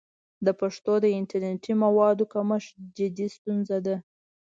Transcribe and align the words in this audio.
د 0.45 0.47
پښتو 0.59 0.93
د 1.03 1.05
انټرنیټي 1.19 1.73
موادو 1.83 2.23
کمښت 2.33 2.71
جدي 2.97 3.27
ستونزه 3.35 3.77
ده. 3.85 3.95